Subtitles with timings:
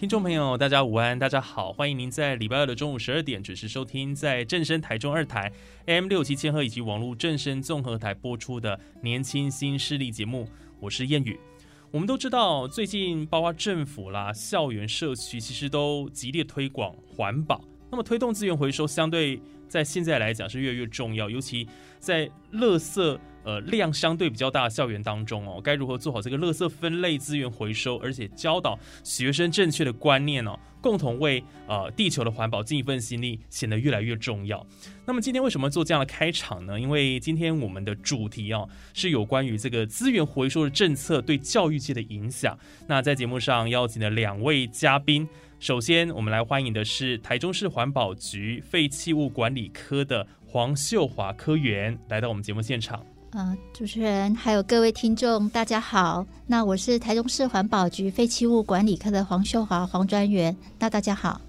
[0.00, 5.52] 听众朋友，大家午安，大家好，欢迎您在礼拜二的中午十二点准时收听，在正声台中二台
[5.84, 10.48] M 六七千赫以及网络正声综合台播出的年轻新势力节目，
[10.80, 11.38] 我是燕宇。
[11.90, 17.62] 我们都知道，最近包括政府啦、校园、社区，其实都极力推广环保。
[17.90, 23.18] 那么，推动资源回收，相对在现在来讲是越来越重要，尤其在垃圾。
[23.42, 34.64] 呃，量相对比较大的校园当中哦，该如何做好这个垃圾分类、资源回收，而且教导学生正确的观念哦，共同为呃地球的环保尽一份心力，显得越来越重要。
[35.06, 36.78] 那么今天为什么做这样的开场呢？
[36.78, 42.58] 因为今天我们的主题哦，是有关于这个资源回收的政策对教育界的影响。
[42.86, 45.26] 那在节目上邀请的两位嘉宾，
[45.58, 53.04] 首先我们来欢迎的是台中市环保局废弃物管理科的黄秀华科员，来到我们节目现场。
[53.32, 56.26] 呃，主持人还有各位听众，大家好。
[56.48, 60.54] 那我是台中市环保局废弃物管理科的黄秀华黄专员。
[60.80, 61.40] 那大家好。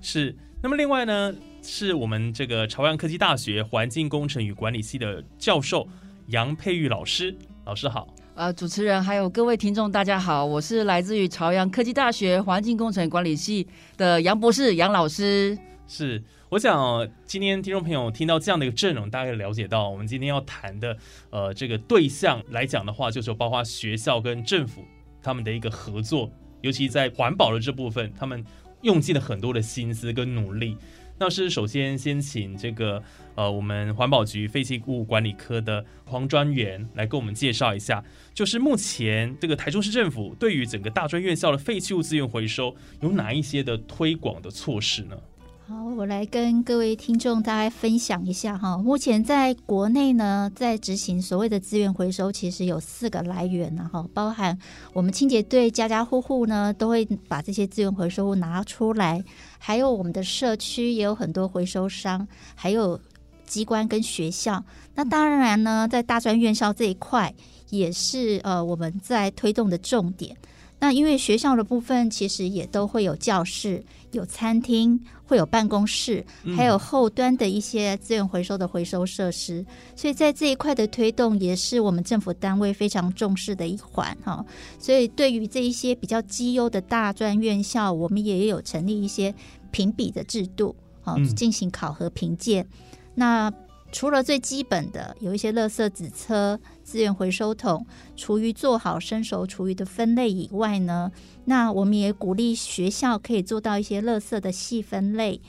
[0.00, 0.34] 是。
[0.60, 5.86] 那么另外呢，是我们这个朝阳科技大学环境工程与管理系的教授
[6.26, 7.32] 杨佩玉老师。
[7.64, 8.08] 老师好。
[8.34, 10.44] 呃，主持人还有各位听众，大家好。
[10.44, 13.64] 我是来自于朝阳科技大学环境工程管理系
[13.96, 15.56] 的杨博士杨老师。
[15.86, 16.20] 是。
[16.50, 20.96] 我想今天听众朋友听到这样的一个阵容，大概了解到我们今天要谈的
[21.28, 24.82] 呃这个对象来讲的话，就是包括学校跟政府
[25.22, 26.30] 他们的一个合作，
[26.62, 28.42] 尤其在环保的这部分，他们
[28.80, 30.74] 用尽了很多的心思跟努力。
[31.18, 33.02] 那是首先先请这个
[33.34, 45.18] 呃我们环保局废弃物管理科的黄专员来跟我们介绍一下，就是目前这个台中市政府对于整个大专院校的废弃物资源回收有哪一些的推广的措施呢？
[45.68, 48.78] 好，我来跟各位听众大概分享一下哈。
[48.78, 54.58] 目前在国内呢，在执行所谓的资源回收，其实有四个来源然后包含
[54.94, 59.22] 我们清洁队家家户户呢都会把这些资源回收物拿出来，
[59.58, 62.98] 还有我们的社区也有很多回收商，还有
[63.44, 64.64] 机关跟学校。
[64.94, 67.34] 那当然呢，在大专院校这一块
[67.68, 70.34] 也是呃我们在推动的重点。
[70.80, 74.98] 那因为学校的部分其实也都会有教室、有餐厅、
[75.28, 76.24] 会有办公室，
[76.56, 84.42] 还有后端的一些资源回收的回收设施，所以在这一块的推动也是我们政府单位非常重视的一环哈。
[84.78, 89.34] 所以对于这一些比较绩优的大专院校，我们也有成立一些
[89.70, 92.66] 评比的制度，好进行考核评鉴。
[93.14, 93.52] 那
[93.90, 101.10] 除了最基本的有一些垃圾纸车、资源回收桶、厨余做好生熟厨余的分类以外呢，
[101.46, 105.40] 那我们也鼓励学校可以做到一些垃圾的细分类。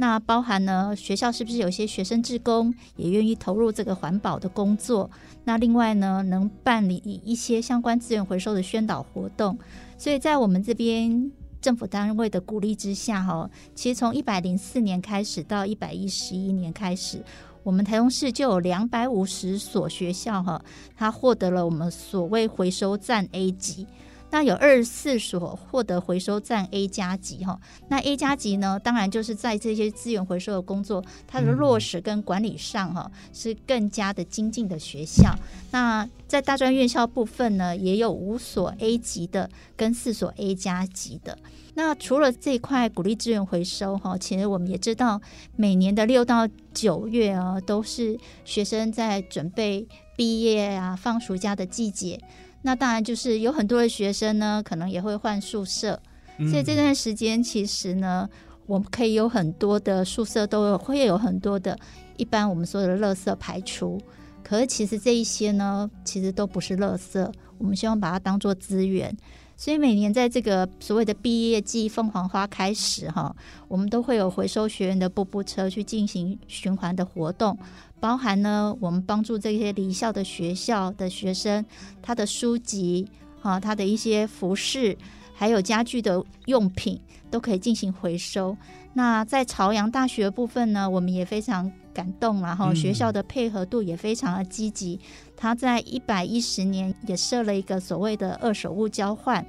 [0.00, 5.10] 那包含呢，学校是不是有些学生志工也愿意投入这个环保的工作？
[5.42, 9.58] 那另外呢，能办理一些相关资源回收的宣导活动。
[9.98, 17.20] 所以在我们这边政府单位的鼓励之下，哈，其实从一百零四年开始到一百一十一年开始。
[17.68, 20.58] 我们台中市就有两百五十所学校哈，
[20.96, 23.86] 它获得了我们所谓回收站 A 级。
[24.30, 27.60] 那有二十四所获得回收站 A 加级哈。
[27.88, 35.34] 那 A 加级呢，当然就是在这些资源回收的工作，它的落实跟管理上哈，是更加的精进的学校。
[35.70, 41.36] 那在大专院校部分呢，也有五所 A 级的跟四所 A 加级的。
[41.78, 45.20] 那除了这一块鼓励资源回收哈，其实我们也知道，
[45.54, 46.44] 每年的六到
[46.74, 49.86] 九月啊，都是学生在准备
[50.16, 52.20] 毕业啊、放暑假的季节。
[52.62, 56.02] 那当然就是有很多的学生呢，可能也会换宿舍，
[56.50, 58.28] 所以这段时间其实呢，
[58.66, 61.78] 我们可以有很多的宿舍都有会有很多的，
[62.16, 64.00] 一般我们说的垃圾排除。
[64.42, 69.16] 可是其实这一些呢，其实都不是垃圾，我们希望把它当做资源。
[69.58, 73.34] 所以每年在这个所谓的毕业季凤凰花开始哈，
[73.66, 77.58] 我们都会有回收学员的步步车去进行循环的活动，
[77.98, 81.66] 包含呢我们帮助这些离校的学校的学生，
[82.00, 83.08] 他的书籍
[83.42, 84.96] 啊，他的一些服饰，
[85.34, 88.56] 还有家具的用品都可以进行回收。
[88.94, 95.00] 那在朝阳大学部分呢，我们也非常感动，然后学校的配合度也非常的积极。
[95.36, 99.44] 他在一百一十年也设了一个所谓的二手物交换。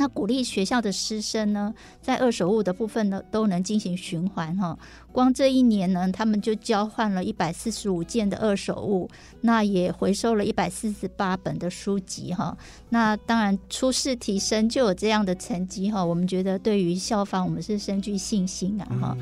[0.00, 4.78] 那鼓励学校的师生呢，在二手物的部分呢，都能进行循环哈。
[5.10, 9.10] 光这一年呢，他们就交换了一百四十五件的二手物，
[9.40, 12.56] 那也回收了一百四十八本的书籍哈。
[12.90, 19.16] 那当然初试提升就有这样的成绩哈，我们觉得对于校方我们是深具信心啊哈。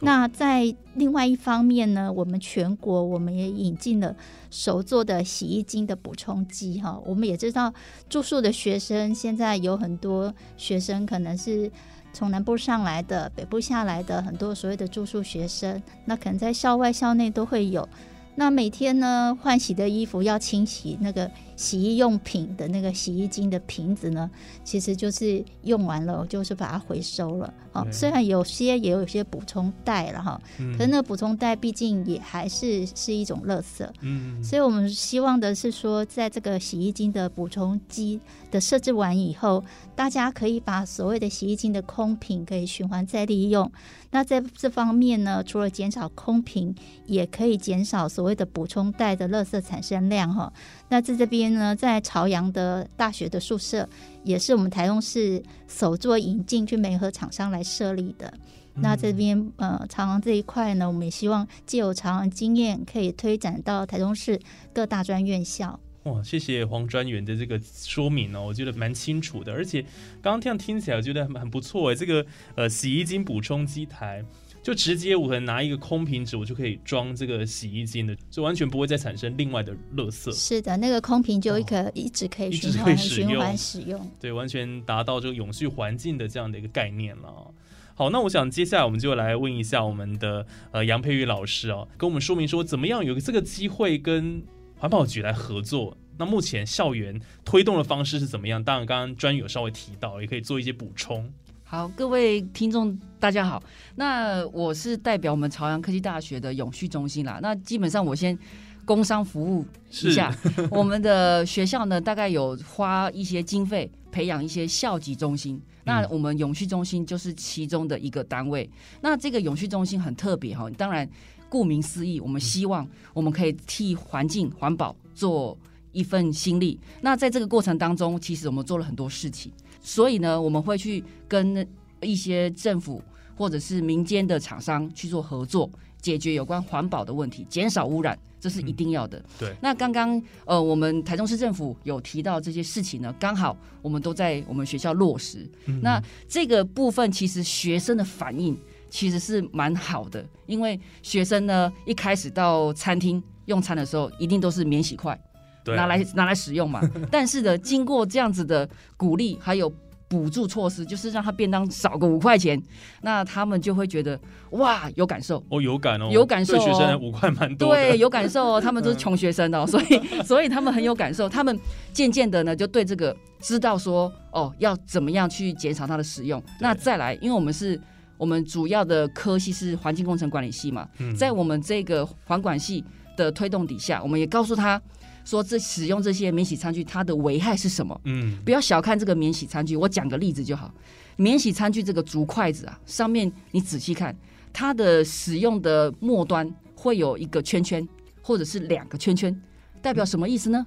[0.00, 4.14] 那在另外一方面呢，我们全国我们也引进了。
[4.50, 7.72] 手做的洗衣精的补充剂，哈，我们也知道
[8.08, 11.70] 住宿的学生现在有很多学生可能是
[12.12, 17.88] 从南部上来的、北部下来的，很多所谓的住宿学生，那可能在校外、校内都会有。
[18.34, 21.30] 那每天呢，换洗的衣服要清洗那个。
[21.60, 24.30] 洗衣用品的那个洗衣精的瓶子呢，
[24.64, 27.52] 其实就是用完了，就是把它回收了。
[27.72, 33.86] 哦，虽然有些也有一些补充袋了哈，可是那个补充袋毕竟也还是是一种垃圾。
[34.00, 38.18] 嗯，所以我们希望的是说，在这个洗衣精的补充机
[38.50, 39.62] 的设置完以后，
[39.94, 43.70] 大家可以把所谓的洗衣精的空瓶可以循环再利用。
[44.12, 46.74] 那在这方面呢，除了减少空瓶，
[47.06, 50.52] 也可以减少所谓的补充袋的垃圾产生量哈。
[50.88, 53.88] 那在这边呢，在朝阳的大学的宿舍，
[54.24, 58.32] 也是我们台中市首座引进去美和厂商来设立的。
[58.74, 64.40] 那这边呃，朝阳这一块呢，我们也希望借由朝阳经验，可以推展到台中市
[64.72, 65.78] 各大专院校。
[66.04, 69.82] 哇，谢谢黄专员的这个说明哦，我觉得蛮清楚的，而且
[70.22, 71.94] 刚刚这样听起来，我觉得很很不错哎。
[71.94, 72.24] 这个
[72.54, 74.24] 呃，洗衣精补充机台。
[74.62, 80.32] 就直接我可能拿一个空瓶子，我就可以装这个洗衣精的，就完全不会再产生另外的垃圾。
[80.34, 87.52] 是的，那个空瓶就可一直可以循环循环使用，对，完全达到这个永续环境的这样的一个概念了。
[87.94, 94.42] 好，那我想接下来我们就来问一下我们的呃杨佩玉老师哦，跟我们说明说怎么样有这个机会跟
[94.76, 95.96] 环保局来合作。
[96.18, 98.62] 那目前校园推动的方式是怎么样？
[98.62, 101.32] 当然，刚刚专有稍微提到，也可以做一些补充。
[101.70, 103.62] 好，各位听众，大家好。
[103.94, 107.38] 那我是代表我们朝阳科技大学的永续中心啦。
[107.40, 108.36] 那基本上我先
[108.84, 109.64] 工商服务
[110.02, 110.36] 一下，
[110.68, 115.62] 我们的学校呢，大概有花一些经费培养一些校级中心。
[115.84, 118.68] 那我们永续中心就是其中的一个单位。
[119.00, 121.08] 那这个永续中心很特别哈，当然
[121.48, 122.84] 顾名思义，我们希望
[123.14, 125.56] 我们可以替环境环保做
[125.92, 126.80] 一份心力。
[127.00, 129.52] 那在这个过程当中，其实我们做了很多事情。
[129.80, 131.66] 所以呢，我们会去跟
[132.00, 133.02] 一些政府
[133.36, 139.22] 或者是民间的厂商去做合作，解决有关环保的问题，减少污染，这是一定要的。
[139.38, 139.54] 对。
[139.60, 145.50] 那刚刚呃，我们台中市政府有提到这些事情呢，刚好我们都在我们学校落实。
[145.82, 148.56] 那这个部分其实学生的反应
[148.88, 155.18] 其实是蛮好的，因为学生呢一开始到餐厅用餐的时候，一定都是免洗筷。
[155.66, 156.80] 拿来拿来使用嘛，
[157.10, 159.72] 但是呢，经过这样子的鼓励，还有
[160.08, 162.60] 补助措施，就是让他便当少个五块钱，
[163.02, 164.18] 那他们就会觉得
[164.50, 165.40] 哇，有感受。
[165.50, 171.56] 哦，有感哦，有感受，学生五块蛮多，对，有感受哦， 他们都是穷学生哦，所以所以他们很有感受，他们
[171.92, 176.42] 渐渐的呢，就对这个知道说哦，要怎么样去减少它的使用。
[176.58, 177.80] 那再来，因为我们是
[178.18, 182.84] 我们主要的科系是环境工程管理系嘛，在我们这个环管系
[183.16, 184.82] 的推动底下，我们也告诉他。
[185.24, 188.00] 说这使用这些免洗餐具，它的危害是什么？
[188.04, 189.76] 嗯，不要小看这个免洗餐具。
[189.76, 190.72] 我讲个例子就好。
[191.16, 194.16] 免洗餐具这个竹筷子啊，上面你仔细看，
[194.52, 197.86] 它的使用的末端会有一个圈圈，
[198.22, 199.38] 或者是两个圈圈，
[199.82, 200.66] 代表什么意思呢？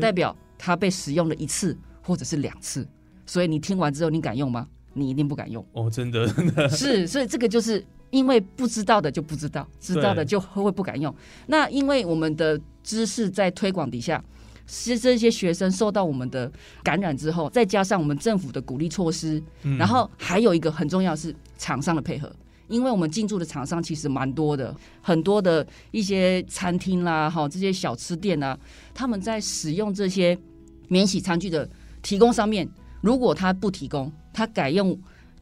[0.00, 2.86] 代表它被使用了一次或者是两次。
[3.24, 4.68] 所以你听完之后，你敢用吗？
[4.92, 5.64] 你一定不敢用。
[5.72, 7.06] 哦，真的，真的是。
[7.06, 11.14] 所以这个就是因为不知道的就不知道，知道的就会不敢用。
[11.46, 12.60] 那因为我们的。
[12.86, 14.24] 知识在推广底下，
[14.64, 16.48] 是这些学生受到我们的
[16.84, 19.42] 感染之后，再加上我们政府的鼓励措施，
[19.76, 22.32] 然后还有一个很重要是厂商的配合，
[22.68, 24.72] 因为我们进驻的厂商其实蛮多的，
[25.02, 28.56] 很多的一些餐厅啦，哈，这些小吃店啊，
[28.94, 30.38] 他们在使用这些
[30.86, 31.68] 免洗餐具的
[32.02, 32.68] 提供上面，
[33.00, 34.96] 如果他不提供，他改用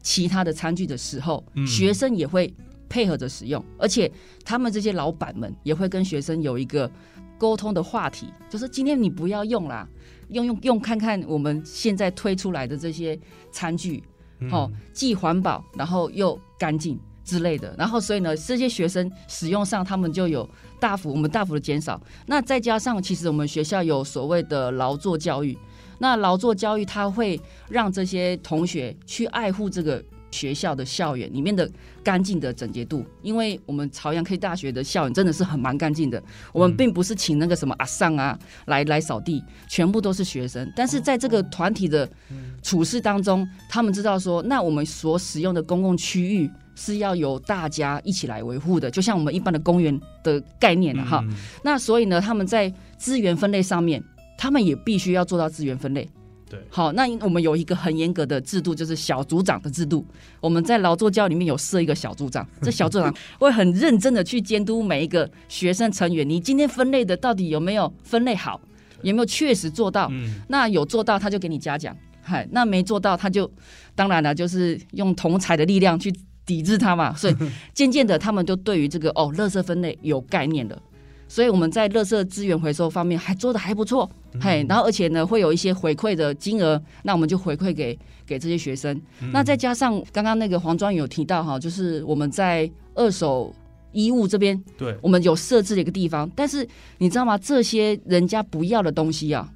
[0.05, 2.53] 其他的餐具的时候，学生也会
[2.87, 4.11] 配合着使用，而且
[4.43, 6.89] 他们这些老板们也会跟学生有一个。
[7.37, 9.85] 沟通的话题，就是今天你不要用啦，
[10.29, 13.19] 用用用看看我们现在推出来的这些
[13.51, 14.01] 餐具，
[14.39, 17.75] 嗯哦，既环保，然后又干净之类的。
[17.77, 22.01] 然后所以呢，这些学生使用上他们就有大幅我们大幅的减少。
[22.25, 25.57] 那再加上其实我们学校有所谓的劳作教育，
[25.99, 30.03] 那劳作教育它会让这些同学去爱护这个。
[30.31, 31.69] 学校的校园里面的
[32.03, 36.21] 干净的整洁度，因为我们朝阳科技大学的校园真的是很蛮干净的。
[36.51, 40.69] 我们并不是请那个什么阿尚啊来来扫地，全部都是学生。
[40.75, 42.09] 但是在这个团体的
[42.61, 51.21] 处事当中，他们知道说，那我们所使用的公共区域是要由大家一起来维护的，就像我们一般的公园的概念了哈。
[51.23, 51.33] 嗯
[51.63, 54.03] 那所以呢，他们在资源分类上面，
[54.37, 56.09] 他们也必须要做到资源分类。
[56.47, 60.05] 对好，那我们有一个很严格的制度，就是小组长的制度。
[60.39, 68.61] 我们在劳作教里面有设一个小组长， 这小组长会很认真的去监督每一个学生成员，你今天分类的到底有没有分类好，
[69.01, 70.07] 有没有确实做到？
[70.11, 73.51] 嗯那有做到，他就给你嘉奖；嗨，那没做到，他就
[73.95, 76.13] 当然了，就是用同才的力量去
[76.45, 77.11] 抵制他嘛。
[77.15, 77.35] 所以
[77.73, 80.79] 渐渐的，他们就对于这个哦，垃圾分类有概念了。
[81.27, 88.99] 所以我们在垃圾资源回收方面还做的还不错，嘿，然后而且呢会有一些回馈的金额，那我们就回馈给给这些学生。
[89.31, 93.53] 那再加上刚刚那个黄庄有提到哈，就是我们在二手
[93.91, 96.67] 衣物这边，对，我们有设置了一个地方，但是
[96.97, 97.37] 你知道吗？
[97.37, 99.51] 这些人家不要的东西啊，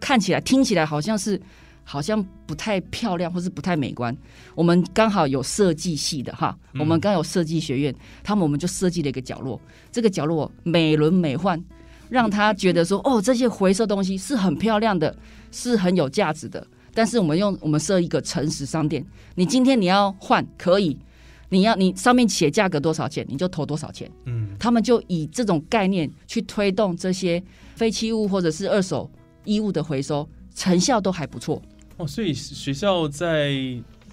[0.00, 1.40] 看起来、听起来好像是
[1.84, 4.16] 好像不太漂亮，或是不太美观。
[4.54, 9.60] 我们刚好有设计系的哈，嗯我们刚有设计学院，他们我们就设计了一个角落，
[9.92, 11.62] 这个角落美轮美奂，
[12.08, 15.14] 让他觉得说，哦，这些回收东西是很漂亮的，
[15.50, 16.66] 是很有价值的。
[16.92, 20.96] 但是我们用我们设一个诚实商店，你今天你要换可以，
[21.48, 24.10] 你要你上面写价格多少钱，你就投多少钱。
[24.26, 27.42] 嗯他们就以这种概念去推动这些
[27.74, 29.10] 废弃物或者是二手
[29.44, 31.60] 衣物的回收，成效都还不错。
[31.96, 33.54] 哦，所以学校在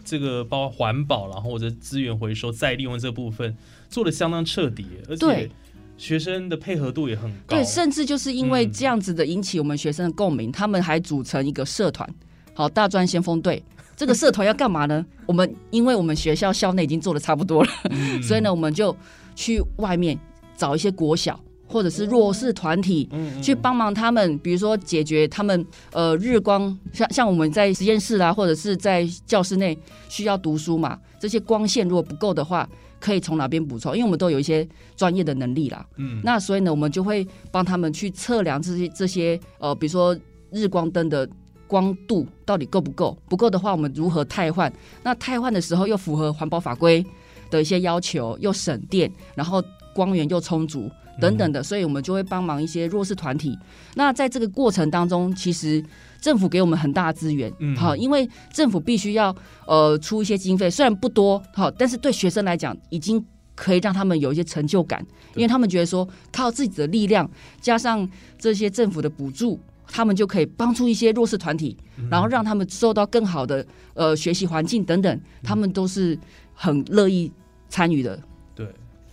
[0.03, 3.55] 这个包括环保，然后或者资源回收再利用这部分
[3.89, 5.51] 做的相当彻底，而且对
[5.97, 7.55] 学生的配合度也很高。
[7.55, 12.07] 对，甚至就是因为嗯这样子的引起我们学生的共鸣，他们还组成一个社团，
[12.53, 13.63] 好大专先锋队。
[13.95, 15.05] 这个社团要干嘛呢？
[15.27, 18.95] 我们因为我们学校校内已经做的差不多了，嗯所以呢，我们就
[19.35, 20.17] 去外面
[20.57, 21.39] 找一些国小
[21.71, 29.77] 或者是弱势团体，嗯去帮忙他们，比如说解决他们呃日光，像像我们在实验室啊，或者是在教室内
[30.09, 32.67] 需要读书嘛，这些光线如果不够的话，
[32.99, 33.93] 可以从哪边补充？
[33.93, 35.85] 因为我们都有一些专业的能力啦。
[35.97, 40.15] 嗯那所以呢，我们就会帮他们去测量这些这些呃，比如说
[40.51, 41.27] 日光灯的
[41.67, 43.17] 光度到底够不够？
[43.29, 44.71] 不够的话，我们如何汰换？
[45.01, 47.03] 那汰换的时候又符合环保法规
[47.49, 49.63] 的一些要求，又省电，然后
[49.95, 50.89] 光源又充足
[51.19, 53.57] 等等的，所以我们就会帮忙一些弱势团体。
[53.95, 55.83] 那在这个过程当中，其实
[56.21, 63.23] 政府给我们很大的资源，嗯好，因为政府必须要呃出一些经费，虽然不多，好，但是对学生来讲已经。
[63.53, 73.63] 可以让他们有一些成就感，因为他们觉得说靠自己的力量加上这些政府的补助，他们就可以帮助一些弱势团体，嗯然后让他们受到更好的
[73.93, 76.17] 呃学习环境等等，他们都是
[76.55, 77.31] 很乐意
[77.69, 78.19] 参与的。
[78.55, 78.65] 对，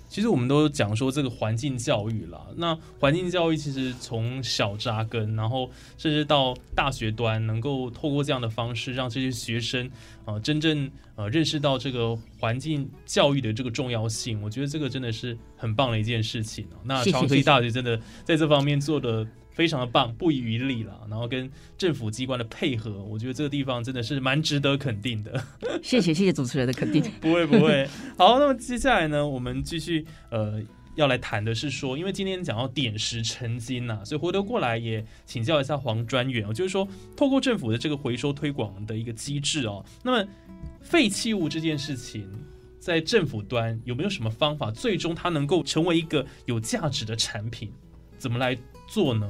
[0.09, 9.89] 其实我们都讲说这个环境教育啦，那环境教育其实从小扎根，然后甚至到大学端，能够透过这样的方式，让这些学生
[10.25, 19.27] 啊真正呃认识到这个环境教育的这个重要性，我觉得这个真的是很棒的一件事情、那长科技谢谢大学真的在这方面做的。
[19.59, 21.05] 非常的棒，不遗余力了。
[21.11, 25.43] 然后跟政府机关的配合，我觉得这个地方真的是蛮值得肯定的。
[25.83, 27.03] 谢谢谢谢主持人的肯定。
[27.21, 27.89] 不会不会。
[28.17, 30.63] 好，那么接下来呢，我们继续呃。
[30.95, 40.29] 要来谈的是说，因为今天讲到点石成金呐、所以回头过来也请教一下黄专员哦，就是说，透过政府的这个回收推广的一个机制哦，那么
[40.81, 42.29] 废弃物这件事情，
[42.81, 47.71] 在政府端有没有什么方法，最终它能够成为一个有价值的产品？
[48.19, 48.59] 怎么来
[48.89, 49.27] 做呢？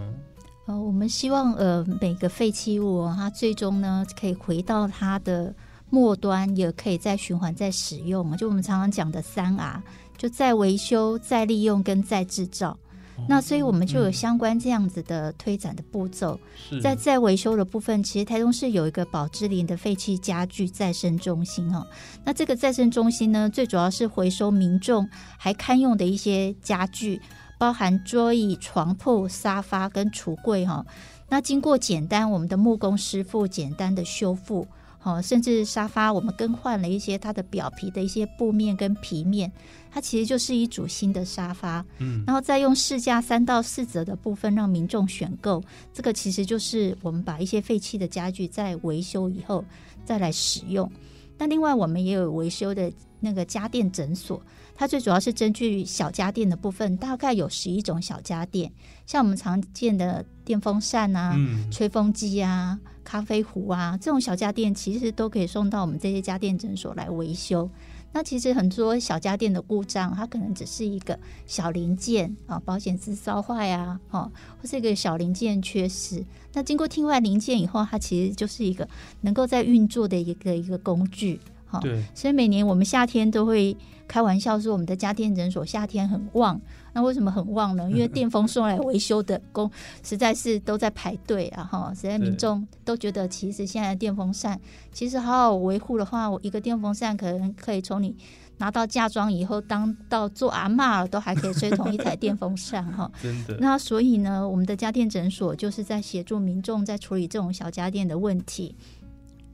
[0.67, 5.55] 呃，我们希望呃每个废弃物、哦、它最终呢可以回到它的
[5.91, 8.37] 末端，也可以再循环再使用。
[8.37, 9.83] 就我们常常讲的三 R，
[10.17, 12.79] 就再维修、再利用跟再制造。
[13.27, 16.39] 那所以我们就有相关这样子的推展的步骤。
[16.55, 21.85] 是在在维修的部分，其实台中市有一个宝芝林的废弃家具再生中心哦。
[22.25, 27.21] 那这个再生中心呢，最主要是回收民众还堪用的一些家具，
[27.59, 30.87] 包含桌椅、床铺、沙发跟橱柜哈、
[31.29, 34.67] 那经过简单我们的木工师傅简单的修复。
[35.01, 39.51] 好，甚至沙发我们更换了一些它的表皮的一些布面跟皮面，
[39.93, 45.63] 它其实就是一组新的沙发，嗯然后再用市价三到四折的部分让民众选购，
[45.95, 49.65] 这个其实就是我们把一些废弃的家具在维修以后
[50.05, 50.91] 再来使用。
[51.39, 54.43] 那另外我们也有维修的那个家电诊所，
[54.79, 58.73] 它最主要是针对小家电的部分，大概有十一种小家电，
[59.07, 67.69] 像我们常见的电风扇啊、嗯吹风机啊、咖啡壶啊这种小家电，其实都可以送到我们这些家电诊所来维修。
[68.13, 74.31] 那其实很多小家电的故障，它可能只是一个小零件啊，保险丝烧坏啊，哦，
[74.63, 76.25] 或是一个小零件缺失。
[76.55, 78.89] 那经过替换零件以后，它其实就是一个
[79.23, 81.41] 能够在运作的一个一个工具。
[81.69, 86.61] 哈、对，所以每年我们夏天都会开玩笑说，我们的家电诊所夏天很旺。
[86.95, 87.89] 那为什么很旺呢？
[87.93, 89.71] 因为电风送来维修的工
[90.03, 91.93] 实在是都在排队啊，哈！
[91.95, 94.59] 实在民众都觉得，其实现在的电风扇
[94.93, 98.17] 其实好好维护的话，我一个电风扇可能可以从你
[98.57, 103.09] 拿到嫁妆以后，当到做阿嬷了，都还可以吹同一台电风扇哈。
[103.23, 108.75] 真的，那所以呢，我们的家电诊所就是在协助民众在处理这种小家电的问题。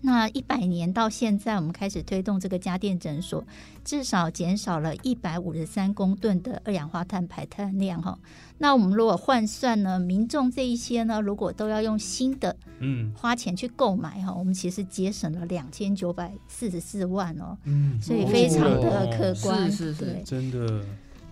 [0.07, 3.43] 那一百年到现在，我们开始推动这个家电诊所，
[3.83, 8.19] 至少减少了一百五十三公吨的二氧化碳排碳量哈。
[8.59, 19.73] 那我们如果换算呢，民众这一些呢，如果都要用新的嗯花钱去购买哈，我们其实节省了两千九百四十四万哦，嗯，所以非常的哦可观。
[19.73, 20.85] 是是是真的，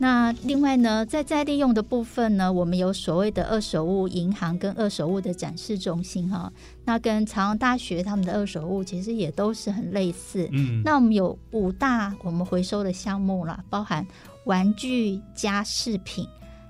[0.03, 6.53] 那另外呢，在再利用的部分呢，我们有所谓的二手物银行跟二手物的展示中心哈。
[6.85, 10.49] 那跟朝阳大学他们的二手物其实也都是很类似。
[10.51, 14.05] 嗯，那我们有五大我们回收的项目啦，包含
[14.45, 16.27] 玩具、家饰品、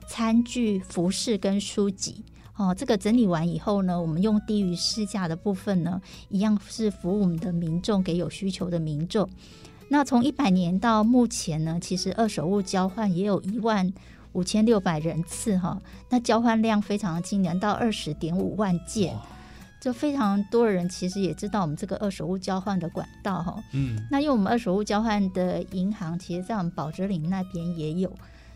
[0.06, 2.22] 餐具、服饰跟书籍。
[2.58, 5.98] 哦，这个整理完以后呢，我们用低于市价的部分呢，
[6.28, 9.26] 一样是服务我们的民众，给有需求的民众。
[9.92, 13.92] 那从一百年到目前呢，其实二手物交换也有一万
[14.32, 19.14] 五千六百人次哈，那交换量非常惊人，到二十点五万件，
[19.82, 23.62] 就非常多的人其实也知道我们这个二手物交换的管道哈。
[23.74, 28.10] 嗯那因为我们二手物交换的银行，其实在我们宝芝林那边也有，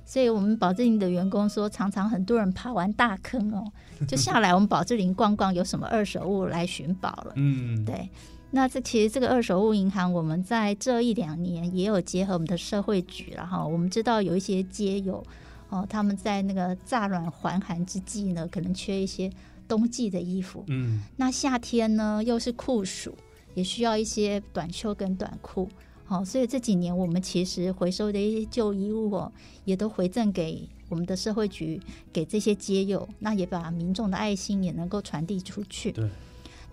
[0.07, 3.63] 所以我们宝芝林的员工说，常常很多人爬完大坑哦，
[4.09, 7.33] 就下来我们宝芝林逛逛，有什么二手物来寻宝了。
[7.35, 8.09] 嗯，对，
[8.57, 13.63] 那这其实这个二手物银行，我们在这一两年也有结合我们的社会局了哈。
[13.63, 15.23] 我们知道有一些街友
[15.69, 19.31] 哦，他们在那个乍暖还寒之际呢，可能缺一些
[19.69, 20.65] 冬季的衣服。
[20.69, 23.15] 嗯那夏天呢又是酷暑，
[23.53, 25.69] 也需要一些短袖跟短裤。
[26.07, 29.31] 好、所以这几年我们其实回收的一些旧衣物哦，
[29.67, 31.79] 也都回赠给我们的社会局，
[32.11, 35.93] 给这些街友，那也把民众的爱心也能够传递出去。
[35.93, 36.09] 对。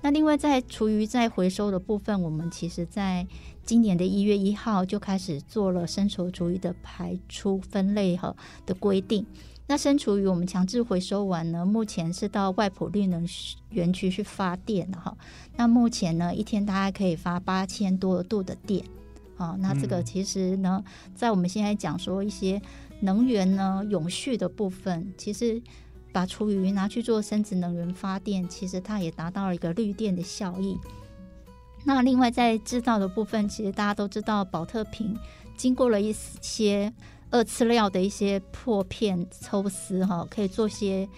[0.04, 3.26] 那另外在厨余再回收的部分，我们其实在
[3.64, 8.36] 今年的一月一号就开始做了生熟厨余的排出分类哈
[8.66, 9.26] 的规定。
[9.66, 13.26] 那生厨余我们强制回收完呢，目前是到外埔绿能
[13.70, 15.16] 园区去发电的哈。
[15.56, 18.84] 那目前呢，一天大概可以发八千多度的电。
[19.38, 20.84] 好，那这个嗯其实呢，
[21.16, 22.62] 在我们现在讲说一些
[23.00, 25.62] 能源呢永续的部分，其实
[26.14, 30.78] 把厨余拿去做生质能源发电，其实它也达到了一个绿电的效益。
[31.84, 35.18] 那另外在制造的部分，其实大家都知道，保特瓶
[35.58, 36.94] 经过了一些
[37.30, 41.10] 二次料的一些破片抽丝哈，可以做些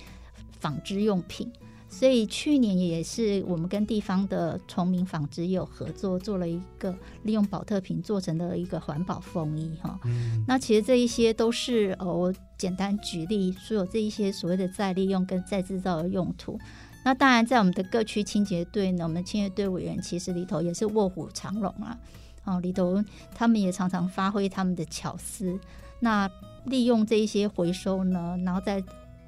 [0.59, 1.51] 纺织用品。
[1.87, 9.97] 所以去年也是我们跟地方的崇明纺织有合作，做了一个利用保特瓶做成的一个环保风衣哈。
[10.03, 16.59] 嗯那其实这一些都是呃，我简单举例，所有这一些所谓的再利用跟再制造的用途。
[17.03, 21.97] 那当然，在我们的各区清洁队呢，我们清洁队委员其实里头也是卧虎藏龙啊，
[22.45, 23.03] 哦，里头
[23.35, 25.59] 他们也常常发挥他们的巧思，
[25.99, 26.27] 那
[26.65, 28.83] 利用这一些回收呢，然后再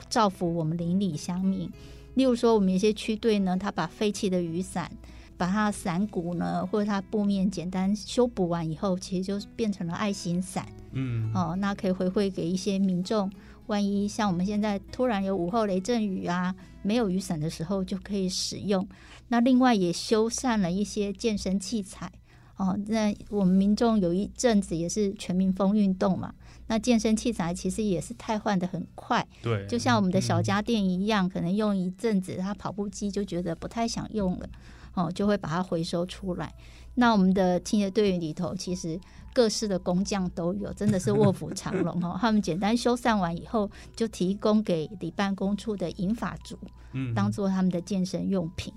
[0.10, 1.72] 造福我们邻里乡民。
[2.16, 4.92] 例如说，我们有些区队呢，他把废弃的雨伞，
[5.38, 10.68] 把它的伞骨呢，或者它布面简单修补完以后，其实就变成了爱心伞。
[10.98, 13.32] 嗯哦，那可以回馈给一些民众。
[13.68, 18.88] 万一像我们现在突然有午后雷阵雨啊，没有雨伞的时候，就可以使用。
[19.28, 22.12] 那另外也修缮了一些健身器材。
[22.56, 26.34] 哦，那我们民众有一阵子也是全民风运动嘛，
[26.66, 29.24] 那健身器材其实也是汰换的很快。
[29.44, 34.50] 对，就像我们的小嗯家电一样，可能用一阵子，它跑步机就觉得不太想用了，
[34.96, 36.52] 哦，就会把它回收出来。
[36.96, 39.00] 那我们的清洁队员里头，其实
[39.38, 42.18] 各式的工匠都有，真的是卧虎藏龙哦。
[42.20, 46.58] 他们简单修缮完以后，就提供给里办公处的银发族，
[46.94, 48.74] 嗯当做他们的健身用品。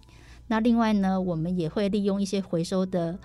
[0.49, 3.19] 那另外呢，我们也会利用一些回收的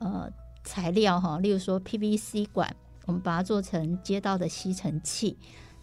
[0.00, 0.28] 呃
[0.64, 2.74] 材料哈，例如说 PVC 管，
[3.06, 5.36] 我们把它做成街道的吸尘器。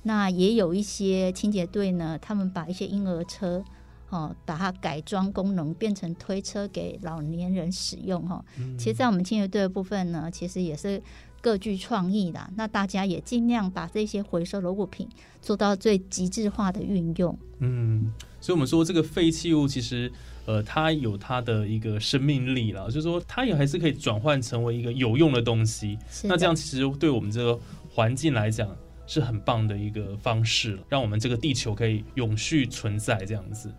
[0.04, 3.64] 那也有一些清洁队呢，他们把一些婴儿车。
[4.10, 8.44] 哦，把它改装功能变成推车给老年人使用哈。
[8.78, 11.02] 其实，在我们清洁队的部分呢，其实也是
[11.42, 12.50] 各具创意的。
[12.56, 15.08] 那大家也尽量把这些回收的物品
[15.42, 17.38] 做到最极致化的运用。
[17.60, 20.12] 嗯，所以我们说这个废弃物其实
[20.46, 26.00] 呃，它有它的一个生命力了，就是说它也还是可以转换成为一个有用的东西。
[26.24, 28.74] 那这样其实对我们这个环境来讲
[29.06, 33.70] 是很棒的一个方式，让我们这个地球可以永续存在这样子。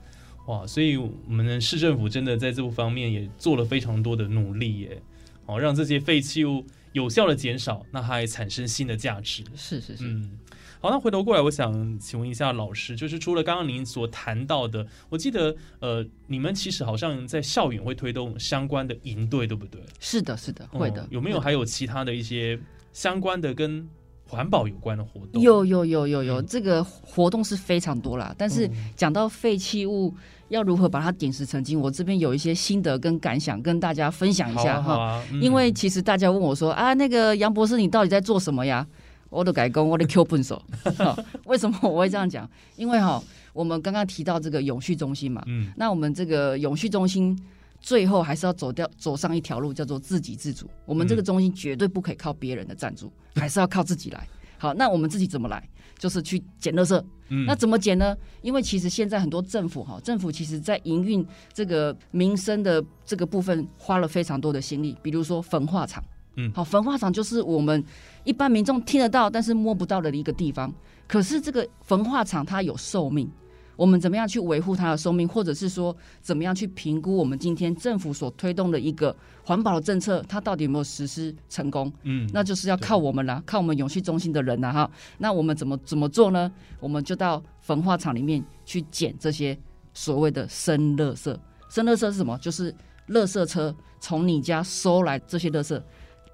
[0.48, 5.02] 哇，所以我们的市政府真的在这部方面也做了非常多的努力耶，
[5.44, 9.44] 哦，让这些废弃物有效的减少，那它还产生新的价值。
[9.54, 10.38] 是是是，嗯，
[10.80, 19.82] 好，那回头过来，我想请问一下老师，就是除了刚刚您所谈到的，我记得呃，你们其实好像在校园会推动相关的营队，对不对？
[20.00, 21.06] 是的，是的，会的。
[21.10, 22.58] 有没有还有其他的一些
[22.94, 23.86] 相关的跟？
[24.28, 28.34] 环保有关的活动有有有有有，这个活动是非常多啦。
[28.36, 30.14] 但是讲到废弃物
[30.48, 35.22] 要如何把它点石成金，我这边有一些心得跟感想跟大家分享一下哈。
[35.40, 38.86] 因为其实大家问我说啊，那个杨博士你到底在做什么呀？
[39.30, 40.62] 我的改工，我的 Q 笨手。
[41.44, 42.48] 为什么我会这样讲？
[42.76, 47.38] 因为哈，我们刚刚提到这个永续中心嘛，嗯，那我们这个永续中心
[47.80, 50.68] 最后还是要走掉走上一条路，叫做自给自足。
[50.84, 53.10] 我们这个中心绝对不可以靠别人的赞助。
[53.34, 54.26] 还是要靠自己来。
[54.58, 55.62] 好，那我们自己怎么来？
[55.96, 57.00] 就是去捡垃圾。
[57.28, 58.16] 嗯，那怎么捡呢？
[58.42, 64.96] 因为其实现在很多政府哈，政府其实在营运这个民生的这个部分花了非常多的心力。
[65.02, 66.02] 比如说焚化厂，
[66.34, 67.84] 嗯，好，焚化厂就是我们
[68.24, 70.72] 一般民众听得到但是摸不到的一个地方。
[71.06, 73.30] 可是这个焚化厂它有寿命。
[73.78, 79.14] 我们怎么样去维护它的寿命，或者是说怎么样去评估我们今天政府所推动的一个
[79.44, 81.90] 环保的政策，它到底有没有实施成功？
[82.02, 84.90] 嗯，那就是要靠我们了，靠我们永续中心的人了哈。
[85.16, 86.50] 那我们怎么怎么做呢？
[86.80, 89.56] 我们就到焚化厂里面去捡这些
[89.94, 91.36] 所谓的生垃圾。
[91.70, 92.36] 生垃圾是什么？
[92.38, 92.74] 就是
[93.10, 95.80] 垃圾车从你家收来这些垃圾，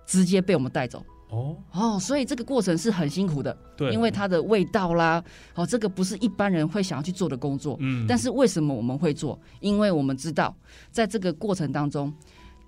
[0.06, 1.04] 直接被我们带走。
[1.30, 1.56] 哦。
[1.72, 5.22] 哦，所以这个过程是很辛苦的，对，因为它的味道啦，
[5.54, 9.38] 哦，这个不是一般人会想要去做的工作，嗯，但是为什么我们会做？
[9.60, 10.54] 因为我们知道，
[10.90, 12.12] 在这个过程当中，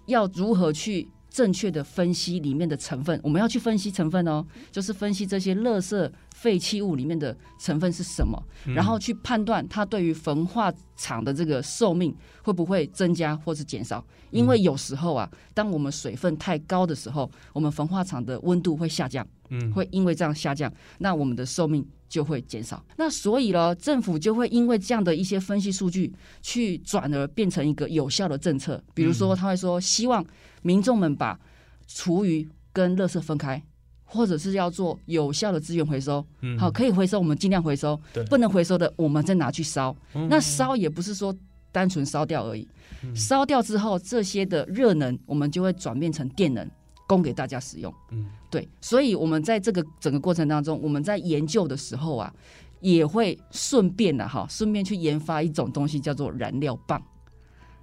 [0.06, 6.10] 要如何去正确的分析里面的成分，我们要去分析成分哦，就是分析这些垃圾。
[6.36, 8.38] 废弃物里面的成分是什么？
[8.66, 14.04] 然后去判断它对于焚化厂的这个寿命会不会增加或是减少？
[14.30, 22.84] 因为有时候啊，当我们水分太高的时候，我们焚化厂的温度会下降，嗯，会因为这样下降，那我们的寿命就会减少。
[22.96, 28.82] 那所以呢，政府就会因为这样的一些分析数据，去转而变成一个有效的政策。
[28.94, 30.24] 比如说，他会说，希望
[30.62, 31.38] 民众们把
[31.86, 33.62] 厨余跟垃圾分开。
[34.08, 39.94] 或者是要做有效的资源回收，嗯好，可以回收我们尽量回收，不能回收的我们再拿去烧。
[40.30, 41.36] 那烧也不是说
[41.72, 42.68] 单纯烧掉而已，
[43.16, 46.64] 烧掉之后这些的热能我们就会转变成电能
[47.06, 47.92] 供给大家使用。
[48.10, 52.32] 嗯，对，所以我们在这个整个过程当中，我们在研究的时候啊，
[52.80, 57.02] 也会顺便的哈，顺便去研发一种东西叫做燃料棒。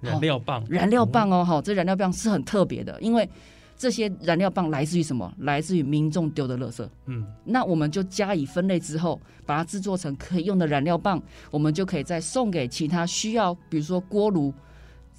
[0.00, 3.28] 燃料棒，燃料棒哦，哈，这燃料棒是很特别的，因为。
[3.76, 5.34] 这些燃料棒来自于什么？
[5.38, 6.88] 来自于民众丢的垃圾。
[7.06, 14.54] 嗯，那我们就加以分类之后，把它制作成可以用的燃料棒，我们就可以再送给其他需要，比如说锅炉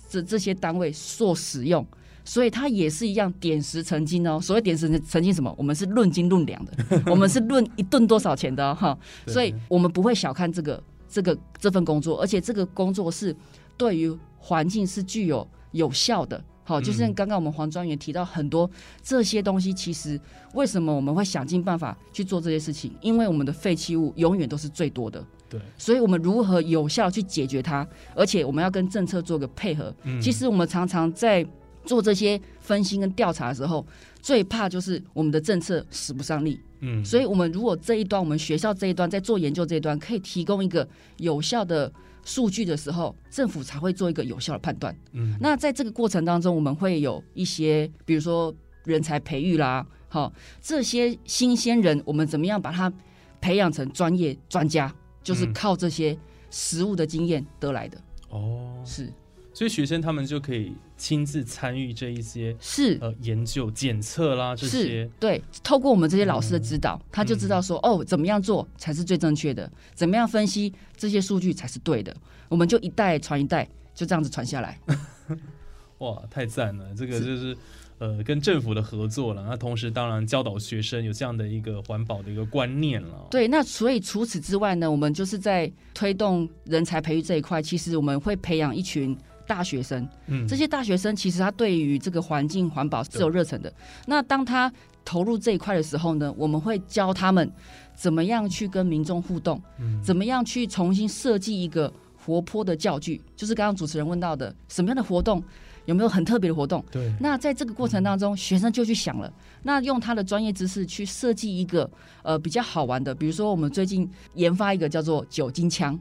[0.08, 1.86] 这这些单位做使用。
[2.26, 4.38] 所以它也是一样点石成金哦。
[4.42, 5.56] 所谓点石成金什么？
[5.58, 6.74] 我们是论斤论两的，
[7.10, 8.98] 我们是论一顿多少钱的哈。
[9.28, 13.34] 所以我们不会小看这个这个这份工作，而且这个工作是
[13.78, 16.44] 对于环境是具有有效的。
[16.68, 18.68] 好，就像刚刚我们黄专员提到很多
[19.04, 20.20] 这些东西，其实
[20.56, 22.92] 为什么我们会想尽办法去做这些事情？
[23.02, 27.88] 因为我们的废弃物永远都是最多的，对，所以我们如何有效去解决它？
[28.16, 29.94] 而且我们要跟政策做个配合。
[30.20, 31.46] 其实我们常常在
[31.86, 33.86] 做这些分析跟调查的时候，
[34.22, 36.60] 最怕就是我们的政策使不上力。
[36.82, 41.92] 嗯，所以我们如果这一端，我们学校这一端在做研究这一端，可以提供一个有效的。
[42.28, 44.98] 数据的时候，政府才会做一个有效的判断。
[45.12, 48.52] 嗯，那在这个过程当中，我们会有一些，比如说
[48.84, 52.92] 人才培育啦，好，这些新鲜人，我们怎么样把他
[53.40, 56.18] 培养成专业专家，就是靠这些
[56.50, 58.02] 实物的经验得来的。
[58.32, 59.14] 哦，是。
[59.56, 72.14] 所以学生他们就可以亲自参与这一些是呃研究检测啦这些对，透过我们这些老师的指导，他就知道说哦怎么样做才是最正确的，怎么样分析这些数据才是对的，
[72.50, 74.78] 我们就一代传一代，就这样子传下来。
[76.00, 76.94] 哇，太赞了！
[76.94, 77.56] 这个就是
[78.00, 79.46] 呃，跟政府的合作了。
[79.48, 83.26] 那同时，当然教导学生有这样的一个环保的一个观念了。
[83.32, 90.08] 对，那所以除此之外呢，我们就是在推动人才培育这一块，其实我们会培养一群大学生。
[90.28, 93.74] 嗯，这些大学生其实他对于这个环境环保是有热忱的。
[94.06, 94.72] 那当他
[95.04, 97.52] 投入这一块的时候呢，我们会教他们
[97.96, 100.02] 怎么样去跟民众互动，嗯。
[100.04, 105.44] 怎么样去重新设计一个活泼的教具，就是刚刚主持人问到的什么样的活动，
[105.86, 106.84] 有没有很特别的活动？
[106.92, 109.32] 对，那在这个过程当中，学生就去想了，
[109.62, 111.88] 那用他的专业知识去设计一个
[112.24, 116.00] 呃比较好玩的，比如说我们最近研发一个叫做酒精枪，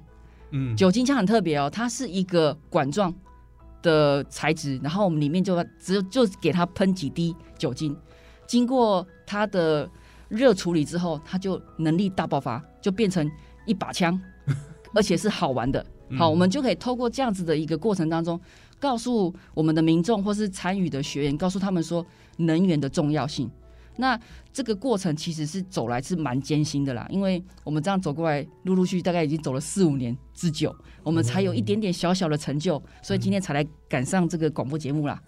[0.53, 3.15] 嗯，酒精枪很特别哦，它是一个管状
[3.85, 7.95] 的材质，然后我们里面就只有就给它喷几滴酒精，
[8.49, 9.89] 经过它的
[10.29, 13.31] 热处理之后，它就能力大爆发，就变成
[13.67, 14.19] 一把枪，
[14.97, 15.85] 而且是好玩的。
[16.19, 18.41] 好，嗯我们就可以透过这样子的一个过程当中，
[18.81, 22.05] 告诉我们的民众或是参与的学员，告诉他们说
[22.39, 23.51] 能源的重要性。
[23.97, 24.19] 那
[24.53, 35.23] 这个过程其实是走来是蛮艰辛的啦，因为我们这样走过来，陆陆续续大概已经走了四五年之久，我们才有一点点小小的成就，所以今天才来赶上这个广播节目啦。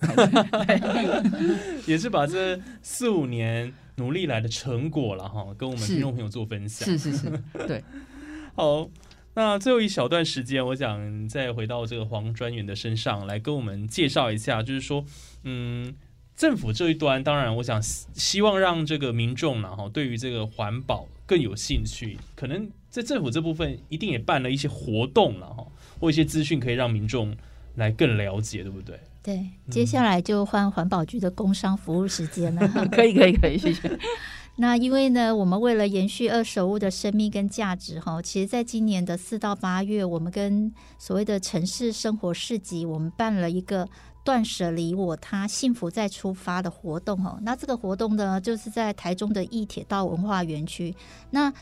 [1.87, 6.87] 也是把这四五年努力来的成果了哈，跟我们是听众朋友做分享。
[6.89, 7.83] 是是是，对，
[8.55, 8.89] 好，
[9.35, 15.05] 那最后一小段时间，我想再回到这个黄专员的身上来跟我们介绍一下，就是说，
[15.45, 15.95] 嗯，
[16.37, 25.67] 政府这一端，当然我想希希望让这个民众呢，哈，对于这个环保更有兴趣，可能在政府这部分一定也办了一些活动了哈，
[25.99, 27.35] 或一些资讯可以让民众
[27.77, 29.01] 来更了解，对不对？
[29.23, 32.69] 对，接下来就换环保局的工商服务时间了。
[32.93, 33.99] 可以可以可以，谢谢。
[34.59, 43.87] 那因为呢，我们为了延续二手物的生命跟价值，哈，其实在今年的四到八月，我们跟所谓的城市生活市集，我们办了一个
[44.27, 47.39] 断舍离我他幸福再出发的活动，哦。
[47.43, 50.93] 那这个活动呢，就是在台中的义铁道文化园区。
[51.31, 51.53] 那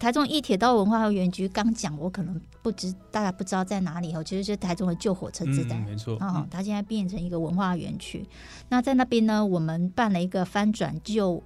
[0.00, 5.76] 台中义铁道文化园区刚讲，我可能不知大家不知道在哪里哦，其实就是台中的旧火车地带。
[5.76, 8.26] 嗯，没错，哦，它现在变成一个文化园区。
[8.68, 11.40] 那在那边呢，我们办了一个翻转旧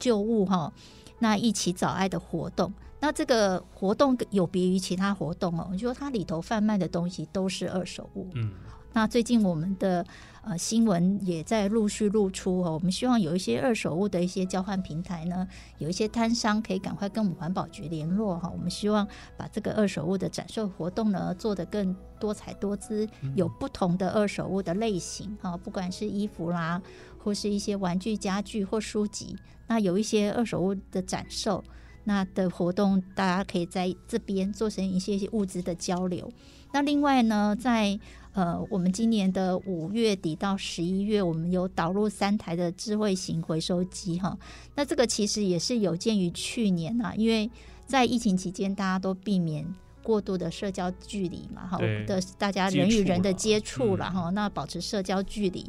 [0.00, 0.72] 旧物哈，
[1.20, 2.72] 那一起找爱的活动。
[2.98, 8.28] 那这个活动有别于其他活动哦，就说它里头贩卖的东西都是二手物。
[8.34, 8.50] 嗯，
[8.94, 10.06] 那最近我们的
[10.42, 15.46] 呃新闻也在陆续露出哦，我们希望有一些二手物的一些交换平台呢，
[15.78, 18.48] 有一些摊商可以赶快跟我们环保局联络哈。
[18.48, 26.80] 我们希望把这个二手物的展售活动呢做得更多彩多姿，有不同的二手物的类型哈，不管是衣服啦，
[27.18, 31.62] 或是一些玩具、家具或书籍，那有一些二手物的展售。
[32.06, 36.30] 那的活动，大家可以在这边做成一些物资的交流。
[36.74, 37.96] 那另外呢，在
[38.32, 44.36] 呃，我们今年的五月底到十一月，我们有导入三台的智慧型回收机哈。
[44.74, 47.48] 那这个其实也是有鉴于去年啊，因为
[47.86, 49.64] 在疫情期间，大家都避免
[50.02, 55.64] 过度的社交距离嘛，哈对的大家人与人的接触了嗯哈，那保持社交距离。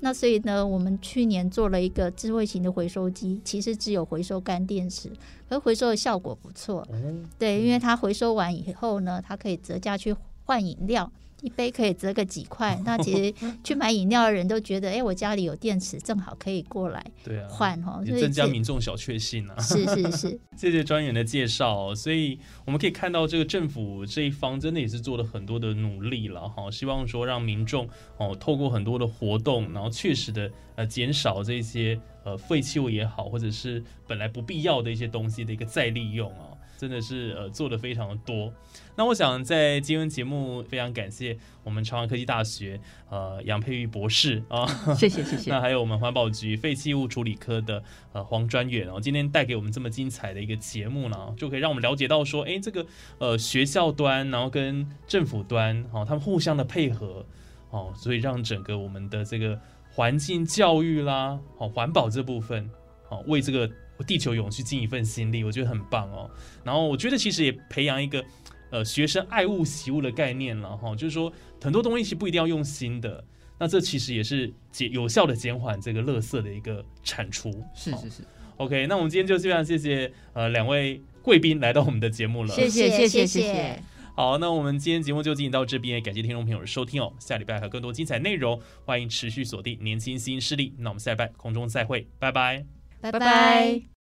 [0.00, 5.10] 那所以呢，我们去年做了一个智慧型的回收机，其实只有回收干电池，
[5.48, 6.80] 可回收的效果不错。
[6.90, 10.14] 哦，对，因为它回收完以后呢，它可以折价去
[10.50, 11.08] 换饮料，
[11.42, 12.76] 一杯可以折个几块。
[12.84, 13.32] 那其实
[13.62, 18.02] 去买饮料的人都觉得，哎，我家里有电池，正好可以过来对啊，换哈。
[18.04, 19.56] 所也增加民众小确幸啊。
[19.60, 36.49] 是是是， 谢谢专员的介绍，所以我们可以看到这个政府这一方真的也是做了很多的努力了哈，希望说让民众哦透过很多的活动，然后确实的呃减少这些呃废弃物也好，或者是本来不必要的一些东西的一个再利用啊，
[36.80, 38.50] 真的是呃做的非常的多。
[38.96, 44.66] 那我想在今天节目非常感谢我们朝阳科技大学呃杨佩玉博士啊。
[44.96, 45.60] 谢谢谢谢 那。
[45.60, 47.82] 还有我们环保局废弃物处理科的
[48.14, 52.86] 呃黄专员哦，今天带给我们这么精彩的一个节目呢，就可以让我们了解到说，哎，这个
[53.18, 57.26] 呃学校端，然后跟政府端，哦，他们互相的配合，
[57.68, 59.60] 哦，所以让整个我们的这个
[59.92, 62.70] 环境教育啦，哦，环保这部分，
[63.10, 63.70] 哦，为这个
[64.04, 66.30] 地球永续尽一份心力，我觉得很棒哦。
[66.64, 68.24] 然后我觉得其实也培养一个
[68.70, 71.32] 呃学生爱物惜物的概念了哈、就是说
[71.62, 73.24] 很多东西其实不一定要用心的。
[73.58, 77.52] 那这其实也是减有效的减缓这个垃圾的一个产出。
[77.52, 78.22] 好是是是
[78.56, 82.54] ，OK，那我们今天就非常谢谢呃两位贵宾来到我们的节目了。
[82.54, 83.82] 谢谢谢谢谢谢谢。
[84.16, 87.12] 好，那我们今天节目就进行到这边，也感谢听众朋友的收听哦。
[87.18, 90.74] 下礼拜还有更多精彩内容，欢迎持续锁定年轻新势力。
[90.78, 92.58] 那我们下礼拜空中再会，拜拜。
[92.58, 93.99] 拜拜拜。